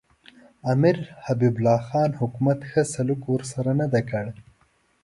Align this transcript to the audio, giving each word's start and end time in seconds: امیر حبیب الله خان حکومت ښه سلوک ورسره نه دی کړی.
امیر 0.73 0.97
حبیب 1.25 1.53
الله 1.57 1.79
خان 1.87 2.11
حکومت 2.21 2.59
ښه 2.69 2.81
سلوک 2.93 3.21
ورسره 3.29 3.71
نه 3.81 3.87
دی 3.93 4.01
کړی. 4.09 4.31